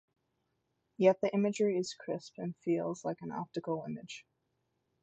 Yet 0.97 1.21
the 1.21 1.31
imagery 1.31 1.77
is 1.77 1.93
crisp 1.93 2.39
and 2.39 2.55
"feels" 2.57 3.05
like 3.05 3.21
an 3.21 3.31
optical 3.31 3.85
image. 3.87 4.25